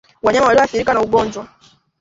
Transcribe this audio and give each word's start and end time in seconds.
Wanyama 0.23 0.47
walio 0.47 0.63
athirika 0.63 0.93
na 0.93 1.01
ugonjwa 1.01 1.47